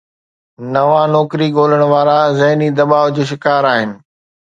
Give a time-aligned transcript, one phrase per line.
[0.73, 3.89] نوان نوڪري ڳولڻ وارا ذهني دٻاءُ جو شڪار آهن